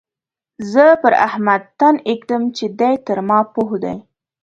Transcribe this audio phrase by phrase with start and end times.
[0.71, 3.97] زه پر احمد تن اېږدم چې دی تر ما پوه دی.